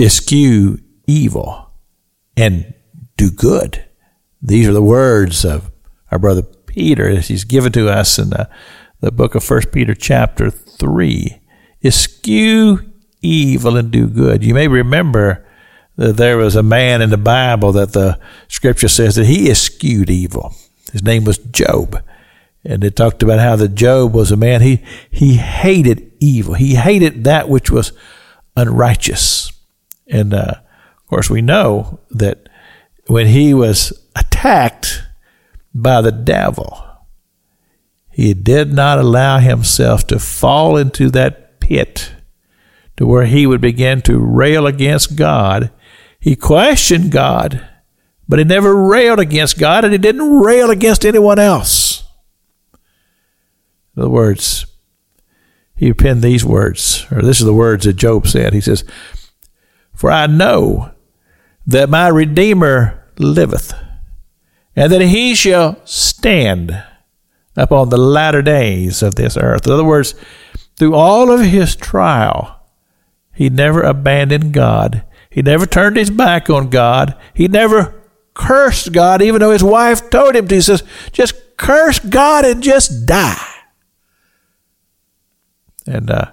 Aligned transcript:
eschew 0.00 0.78
evil 1.06 1.70
and 2.36 2.74
do 3.16 3.30
good. 3.30 3.84
These 4.42 4.68
are 4.68 4.72
the 4.72 4.82
words 4.82 5.44
of 5.44 5.70
our 6.10 6.18
brother 6.18 6.42
Peter 6.42 7.08
as 7.08 7.28
he's 7.28 7.44
given 7.44 7.72
to 7.72 7.88
us 7.88 8.18
in 8.18 8.30
the, 8.30 8.48
the 9.00 9.12
book 9.12 9.34
of 9.34 9.44
First 9.44 9.72
Peter 9.72 9.94
chapter 9.94 10.50
3. 10.50 11.40
Eschew 11.84 12.78
evil 13.22 13.76
and 13.76 13.90
do 13.90 14.06
good. 14.06 14.42
You 14.42 14.54
may 14.54 14.68
remember 14.68 15.46
that 15.96 16.16
there 16.16 16.38
was 16.38 16.56
a 16.56 16.62
man 16.62 17.02
in 17.02 17.10
the 17.10 17.18
Bible 17.18 17.72
that 17.72 17.92
the 17.92 18.18
scripture 18.48 18.88
says 18.88 19.16
that 19.16 19.26
he 19.26 19.50
eschewed 19.50 20.08
evil. 20.08 20.54
His 20.92 21.02
name 21.02 21.24
was 21.24 21.38
Job. 21.38 22.02
And 22.64 22.84
it 22.84 22.96
talked 22.96 23.22
about 23.22 23.38
how 23.38 23.56
that 23.56 23.74
Job 23.74 24.14
was 24.14 24.30
a 24.30 24.36
man, 24.36 24.60
he, 24.60 24.84
he 25.10 25.34
hated 25.36 26.12
evil. 26.20 26.54
He 26.54 26.74
hated 26.74 27.24
that 27.24 27.48
which 27.48 27.70
was 27.70 27.92
unrighteous. 28.56 29.49
And, 30.10 30.34
uh, 30.34 30.54
of 30.96 31.06
course, 31.06 31.30
we 31.30 31.40
know 31.40 32.00
that 32.10 32.48
when 33.06 33.28
he 33.28 33.54
was 33.54 33.92
attacked 34.16 35.02
by 35.74 36.00
the 36.00 36.12
devil, 36.12 36.84
he 38.10 38.34
did 38.34 38.72
not 38.72 38.98
allow 38.98 39.38
himself 39.38 40.06
to 40.08 40.18
fall 40.18 40.76
into 40.76 41.10
that 41.10 41.60
pit 41.60 42.12
to 42.96 43.06
where 43.06 43.24
he 43.24 43.46
would 43.46 43.60
begin 43.60 44.02
to 44.02 44.18
rail 44.18 44.66
against 44.66 45.16
God. 45.16 45.70
He 46.18 46.36
questioned 46.36 47.12
God, 47.12 47.66
but 48.28 48.38
he 48.38 48.44
never 48.44 48.76
railed 48.76 49.20
against 49.20 49.58
God 49.58 49.84
and 49.84 49.92
he 49.92 49.98
didn't 49.98 50.40
rail 50.40 50.70
against 50.70 51.06
anyone 51.06 51.38
else. 51.38 52.04
In 53.96 54.02
other 54.02 54.10
words, 54.10 54.66
he 55.74 55.94
penned 55.94 56.20
these 56.20 56.44
words, 56.44 57.06
or 57.10 57.22
this 57.22 57.40
is 57.40 57.46
the 57.46 57.54
words 57.54 57.86
that 57.86 57.94
Job 57.94 58.26
said. 58.26 58.52
He 58.52 58.60
says, 58.60 58.84
For 60.00 60.10
I 60.10 60.26
know 60.26 60.92
that 61.66 61.90
my 61.90 62.08
Redeemer 62.08 63.04
liveth, 63.18 63.74
and 64.74 64.90
that 64.90 65.02
he 65.02 65.34
shall 65.34 65.76
stand 65.84 66.82
upon 67.54 67.90
the 67.90 67.98
latter 67.98 68.40
days 68.40 69.02
of 69.02 69.16
this 69.16 69.36
earth. 69.36 69.66
In 69.66 69.72
other 69.74 69.84
words, 69.84 70.14
through 70.76 70.94
all 70.94 71.30
of 71.30 71.42
his 71.42 71.76
trial, 71.76 72.62
he 73.34 73.50
never 73.50 73.82
abandoned 73.82 74.54
God. 74.54 75.04
He 75.28 75.42
never 75.42 75.66
turned 75.66 75.98
his 75.98 76.08
back 76.08 76.48
on 76.48 76.70
God. 76.70 77.14
He 77.34 77.46
never 77.46 78.02
cursed 78.32 78.94
God, 78.94 79.20
even 79.20 79.40
though 79.40 79.52
his 79.52 79.62
wife 79.62 80.08
told 80.08 80.34
him 80.34 80.48
to. 80.48 80.54
He 80.54 80.62
says, 80.62 80.82
just 81.12 81.34
curse 81.58 81.98
God 81.98 82.46
and 82.46 82.62
just 82.62 83.04
die. 83.04 83.48
And 85.86 86.10
uh, 86.10 86.32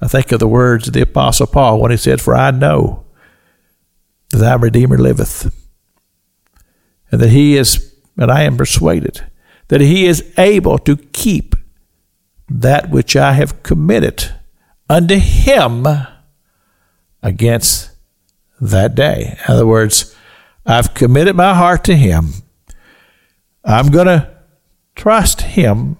I 0.00 0.08
think 0.08 0.30
of 0.32 0.40
the 0.40 0.48
words 0.48 0.88
of 0.88 0.92
the 0.92 1.02
Apostle 1.02 1.46
Paul 1.46 1.80
when 1.80 1.90
he 1.90 1.96
said, 1.96 2.20
For 2.20 2.34
I 2.34 2.50
know 2.50 3.05
that 4.36 4.44
thy 4.44 4.54
Redeemer 4.54 4.98
liveth, 4.98 5.50
and 7.10 7.20
that 7.20 7.30
he 7.30 7.56
is, 7.56 7.94
and 8.16 8.30
I 8.30 8.42
am 8.42 8.56
persuaded, 8.56 9.24
that 9.68 9.80
he 9.80 10.06
is 10.06 10.32
able 10.38 10.78
to 10.78 10.96
keep 10.96 11.54
that 12.48 12.90
which 12.90 13.16
I 13.16 13.32
have 13.32 13.62
committed 13.62 14.34
unto 14.88 15.16
him 15.16 15.86
against 17.22 17.90
that 18.60 18.94
day. 18.94 19.36
In 19.38 19.52
other 19.54 19.66
words, 19.66 20.14
I've 20.64 20.94
committed 20.94 21.36
my 21.36 21.54
heart 21.54 21.84
to 21.84 21.96
him. 21.96 22.30
I'm 23.64 23.88
going 23.88 24.06
to 24.06 24.36
trust 24.94 25.40
him 25.42 25.98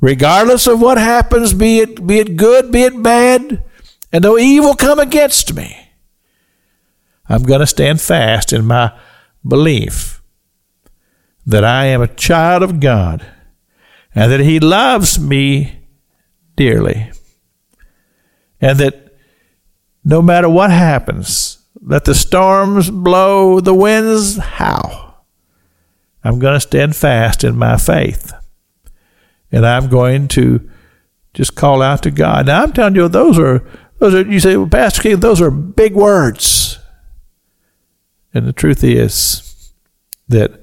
regardless 0.00 0.66
of 0.66 0.80
what 0.80 0.98
happens, 0.98 1.54
be 1.54 1.78
it, 1.78 2.06
be 2.06 2.18
it 2.18 2.36
good, 2.36 2.70
be 2.70 2.82
it 2.82 3.02
bad, 3.02 3.64
and 4.12 4.22
though 4.22 4.38
evil 4.38 4.74
come 4.74 4.98
against 4.98 5.54
me, 5.54 5.83
I'm 7.28 7.42
going 7.42 7.60
to 7.60 7.66
stand 7.66 8.00
fast 8.00 8.52
in 8.52 8.64
my 8.66 8.96
belief 9.46 10.22
that 11.46 11.64
I 11.64 11.86
am 11.86 12.02
a 12.02 12.08
child 12.08 12.62
of 12.62 12.80
God 12.80 13.24
and 14.14 14.30
that 14.30 14.40
He 14.40 14.60
loves 14.60 15.18
me 15.18 15.80
dearly. 16.56 17.10
And 18.60 18.78
that 18.78 19.16
no 20.04 20.22
matter 20.22 20.48
what 20.48 20.70
happens, 20.70 21.58
let 21.80 22.04
the 22.04 22.14
storms 22.14 22.90
blow, 22.90 23.60
the 23.60 23.74
winds 23.74 24.38
howl, 24.38 25.26
I'm 26.22 26.38
going 26.38 26.54
to 26.54 26.60
stand 26.60 26.96
fast 26.96 27.44
in 27.44 27.56
my 27.56 27.76
faith 27.76 28.32
and 29.52 29.66
I'm 29.66 29.88
going 29.88 30.28
to 30.28 30.68
just 31.34 31.54
call 31.54 31.82
out 31.82 32.02
to 32.04 32.10
God. 32.10 32.46
Now 32.46 32.62
I'm 32.62 32.72
telling 32.72 32.94
you, 32.94 33.08
those 33.08 33.38
are 33.38 33.66
those 33.98 34.14
are 34.14 34.22
you 34.22 34.40
say, 34.40 34.56
well, 34.56 34.68
Pastor 34.68 35.02
King, 35.02 35.20
those 35.20 35.40
are 35.40 35.50
big 35.50 35.94
words. 35.94 36.63
And 38.34 38.46
the 38.46 38.52
truth 38.52 38.82
is 38.82 39.72
that 40.28 40.60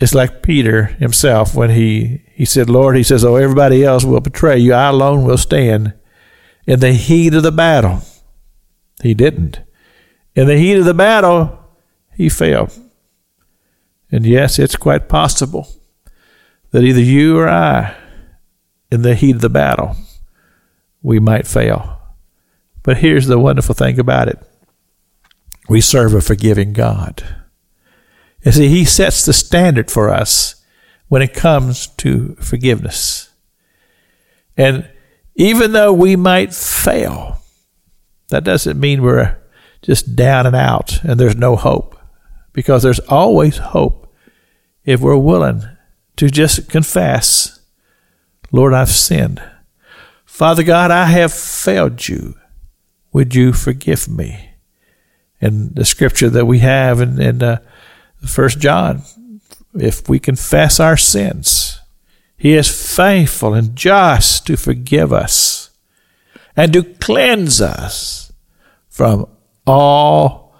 it's 0.00 0.14
like 0.14 0.42
Peter 0.42 0.86
himself 0.86 1.54
when 1.54 1.70
he, 1.70 2.22
he 2.32 2.46
said, 2.46 2.70
Lord, 2.70 2.96
he 2.96 3.02
says, 3.02 3.22
Oh, 3.22 3.36
everybody 3.36 3.84
else 3.84 4.02
will 4.02 4.20
betray 4.20 4.58
you. 4.58 4.72
I 4.72 4.88
alone 4.88 5.24
will 5.24 5.36
stand 5.36 5.92
in 6.66 6.80
the 6.80 6.94
heat 6.94 7.34
of 7.34 7.42
the 7.42 7.52
battle. 7.52 8.00
He 9.02 9.12
didn't. 9.12 9.60
In 10.34 10.46
the 10.46 10.56
heat 10.56 10.78
of 10.78 10.86
the 10.86 10.94
battle, 10.94 11.58
he 12.16 12.30
fell. 12.30 12.70
And 14.10 14.24
yes, 14.24 14.58
it's 14.58 14.76
quite 14.76 15.08
possible 15.08 15.68
that 16.70 16.82
either 16.82 17.00
you 17.00 17.38
or 17.38 17.48
I, 17.48 17.94
in 18.90 19.02
the 19.02 19.14
heat 19.14 19.36
of 19.36 19.40
the 19.42 19.50
battle, 19.50 19.96
we 21.02 21.18
might 21.18 21.46
fail. 21.46 21.98
But 22.82 22.98
here's 22.98 23.26
the 23.26 23.38
wonderful 23.38 23.74
thing 23.74 23.98
about 23.98 24.28
it 24.28 24.38
we 25.70 25.80
serve 25.80 26.14
a 26.14 26.20
forgiving 26.20 26.72
God. 26.72 27.22
You 28.44 28.50
see, 28.50 28.68
He 28.68 28.84
sets 28.84 29.24
the 29.24 29.32
standard 29.32 29.88
for 29.88 30.10
us 30.10 30.64
when 31.06 31.22
it 31.22 31.32
comes 31.32 31.86
to 31.98 32.34
forgiveness. 32.40 33.30
And 34.56 34.90
even 35.36 35.70
though 35.70 35.92
we 35.92 36.16
might 36.16 36.52
fail, 36.52 37.38
that 38.30 38.42
doesn't 38.42 38.80
mean 38.80 39.00
we're 39.00 39.38
just 39.80 40.16
down 40.16 40.44
and 40.44 40.56
out 40.56 41.04
and 41.04 41.20
there's 41.20 41.36
no 41.36 41.54
hope. 41.54 41.96
Because 42.52 42.82
there's 42.82 42.98
always 43.00 43.58
hope 43.58 44.12
if 44.84 45.00
we're 45.00 45.16
willing 45.16 45.62
to 46.16 46.30
just 46.30 46.68
confess, 46.68 47.60
Lord, 48.50 48.74
I've 48.74 48.90
sinned. 48.90 49.40
Father 50.24 50.64
God, 50.64 50.90
I 50.90 51.04
have 51.04 51.32
failed 51.32 52.08
you. 52.08 52.34
Would 53.12 53.36
you 53.36 53.52
forgive 53.52 54.08
me? 54.08 54.49
And 55.40 55.74
the 55.74 55.84
scripture 55.84 56.28
that 56.30 56.46
we 56.46 56.58
have 56.58 57.00
in, 57.00 57.20
in 57.20 57.42
uh, 57.42 57.58
First 58.26 58.58
John, 58.60 59.02
if 59.74 60.08
we 60.08 60.18
confess 60.18 60.78
our 60.78 60.96
sins, 60.96 61.80
He 62.36 62.54
is 62.54 62.96
faithful 62.96 63.54
and 63.54 63.74
just 63.74 64.46
to 64.46 64.56
forgive 64.56 65.12
us 65.12 65.70
and 66.56 66.72
to 66.72 66.82
cleanse 66.82 67.60
us 67.60 68.32
from 68.88 69.26
all 69.66 70.54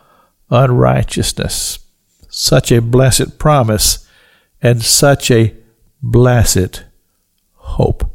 unrighteousness. 0.48 1.78
Such 2.28 2.72
a 2.72 2.80
blessed 2.80 3.38
promise 3.38 4.08
and 4.62 4.82
such 4.82 5.30
a 5.30 5.54
blessed 6.02 6.84
hope. 7.54 8.10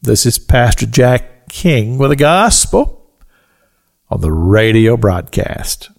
This 0.00 0.24
is 0.24 0.38
Pastor 0.38 0.86
Jack 0.86 1.48
King 1.48 1.98
with 1.98 2.10
the 2.10 2.16
gospel 2.16 3.03
on 4.10 4.20
the 4.20 4.32
radio 4.32 4.96
broadcast. 4.96 5.90